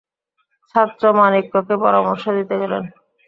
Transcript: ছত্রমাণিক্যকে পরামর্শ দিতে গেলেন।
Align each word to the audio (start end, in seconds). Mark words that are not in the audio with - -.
ছত্রমাণিক্যকে 0.75 1.75
পরামর্শ 1.83 2.23
দিতে 2.37 2.55
গেলেন। 2.61 2.83